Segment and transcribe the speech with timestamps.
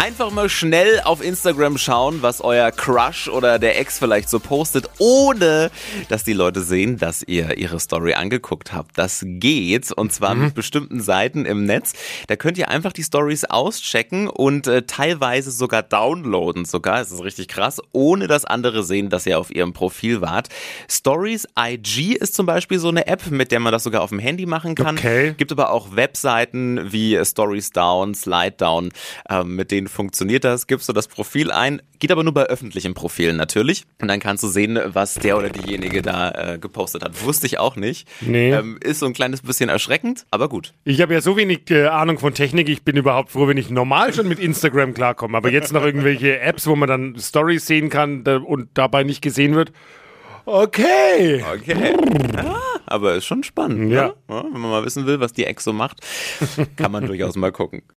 [0.00, 4.88] Einfach mal schnell auf Instagram schauen, was euer Crush oder der Ex vielleicht so postet,
[4.96, 5.70] ohne
[6.08, 8.96] dass die Leute sehen, dass ihr ihre Story angeguckt habt.
[8.96, 11.92] Das geht und zwar mit bestimmten Seiten im Netz.
[12.28, 17.00] Da könnt ihr einfach die Stories auschecken und äh, teilweise sogar downloaden sogar.
[17.00, 20.48] Das ist richtig krass, ohne dass andere sehen, dass ihr auf ihrem Profil wart.
[20.90, 24.18] Stories IG ist zum Beispiel so eine App, mit der man das sogar auf dem
[24.18, 24.96] Handy machen kann.
[24.96, 25.34] Okay.
[25.36, 28.92] Gibt aber auch Webseiten wie äh, Stories Down, Slide Down,
[29.28, 30.66] ähm, mit denen funktioniert das.
[30.66, 33.84] Gibst du das Profil ein, geht aber nur bei öffentlichen Profilen natürlich.
[34.00, 37.24] Und dann kannst du sehen, was der oder diejenige da äh, gepostet hat.
[37.24, 38.08] Wusste ich auch nicht.
[38.20, 38.52] Nee.
[38.52, 40.72] Ähm, ist so ein kleines bisschen erschreckend, aber gut.
[40.84, 43.70] Ich habe ja so wenig äh, Ahnung von Technik, ich bin überhaupt froh, wenn ich
[43.70, 45.36] normal schon mit Instagram klarkomme.
[45.36, 49.54] Aber jetzt noch irgendwelche Apps, wo man dann Stories sehen kann und dabei nicht gesehen
[49.54, 49.72] wird.
[50.46, 51.44] Okay.
[51.54, 51.96] Okay.
[52.34, 53.92] Ja, aber ist schon spannend.
[53.92, 54.08] Ja.
[54.08, 54.14] Ne?
[54.52, 56.00] Wenn man mal wissen will, was die Ex so macht,
[56.76, 57.82] kann man durchaus mal gucken.